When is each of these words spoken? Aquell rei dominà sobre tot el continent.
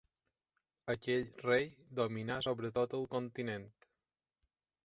Aquell 0.93 1.27
rei 1.43 1.69
dominà 2.01 2.39
sobre 2.49 2.73
tot 2.79 2.99
el 3.01 3.09
continent. 3.15 3.73